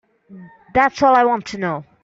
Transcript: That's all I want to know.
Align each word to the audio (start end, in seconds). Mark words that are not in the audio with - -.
That's 0.73 1.03
all 1.03 1.15
I 1.15 1.25
want 1.25 1.45
to 1.49 1.59
know. 1.59 1.85